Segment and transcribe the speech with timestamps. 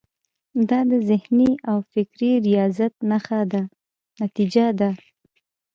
[0.69, 2.93] دا د ذهني او فکري ریاضت
[4.21, 4.91] نتیجه ده.